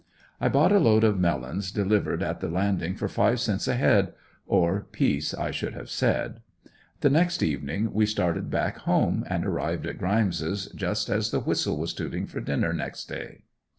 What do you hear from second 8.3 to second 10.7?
back home, and arrived at Grimes'